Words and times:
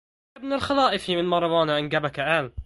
يا 0.37 0.41
ابن 0.41 0.53
الخلائف 0.53 1.09
من 1.09 1.25
مروان 1.25 1.69
أنجبك 1.69 2.19
ال 2.19 2.51